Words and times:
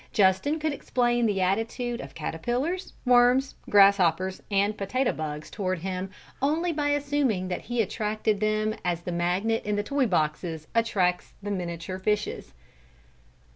Justin 0.13 0.57
could 0.57 0.73
explain 0.73 1.27
the 1.27 1.41
attitude 1.41 2.01
of 2.01 2.15
caterpillars, 2.15 2.93
worms, 3.05 3.53
grasshoppers, 3.69 4.41
and 4.49 4.75
potato 4.75 5.11
bugs 5.13 5.51
toward 5.51 5.77
him 5.77 6.09
only 6.41 6.73
by 6.73 6.89
assuming 6.89 7.49
that 7.49 7.61
he 7.61 7.83
attracted 7.83 8.39
them 8.39 8.73
as 8.83 9.01
the 9.01 9.11
magnet 9.11 9.63
in 9.63 9.75
the 9.75 9.83
toy 9.83 10.07
boxes 10.07 10.65
attracts 10.73 11.33
the 11.43 11.51
miniature 11.51 11.99
fishes. 11.99 12.51